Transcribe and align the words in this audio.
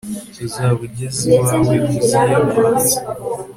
uzaba 0.45 0.73
ugeze 0.87 1.19
iwawe 1.37 1.75
uziyamanze 1.89 2.97